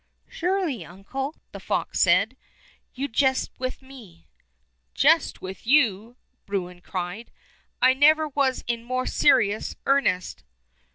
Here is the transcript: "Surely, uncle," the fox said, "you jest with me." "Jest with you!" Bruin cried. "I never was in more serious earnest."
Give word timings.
"Surely, 0.27 0.83
uncle," 0.83 1.35
the 1.51 1.59
fox 1.59 1.99
said, 1.99 2.35
"you 2.95 3.07
jest 3.07 3.51
with 3.59 3.83
me." 3.83 4.27
"Jest 4.95 5.43
with 5.43 5.67
you!" 5.67 6.15
Bruin 6.47 6.81
cried. 6.81 7.31
"I 7.83 7.93
never 7.93 8.27
was 8.29 8.63
in 8.65 8.83
more 8.83 9.05
serious 9.05 9.75
earnest." 9.85 10.43